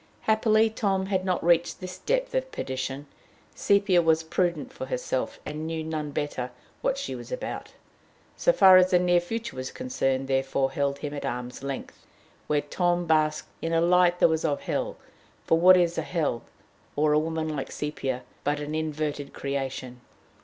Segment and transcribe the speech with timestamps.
[0.21, 3.05] Happily Tom had not reached this depth of perdition;
[3.53, 6.49] Sepia was prudent for herself, and knew, none better,
[6.81, 7.73] what she was about,
[8.35, 12.03] so far as the near future was concerned, therefore held him at arm's length,
[12.47, 14.97] where Tom basked in a light that was of hell
[15.45, 16.41] for what is a hell,
[16.95, 20.01] or a woman like Sepia, but an inverted creation?